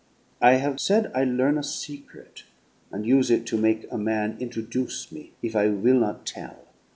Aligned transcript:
I 0.41 0.53
have 0.55 0.79
said 0.79 1.11
I 1.13 1.23
learn' 1.25 1.59
a 1.59 1.63
secret, 1.63 2.45
and 2.91 3.05
use 3.05 3.29
it 3.29 3.45
to 3.45 3.55
make 3.55 3.85
a 3.91 3.99
man 3.99 4.35
introduce 4.39 5.11
me 5.11 5.31
if 5.43 5.55
I 5.55 5.67
will 5.67 5.99
not 5.99 6.25
tell. 6.25 6.55